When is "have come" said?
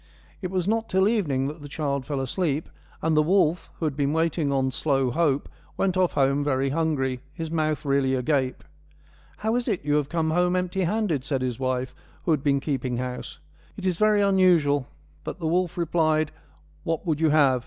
9.97-10.31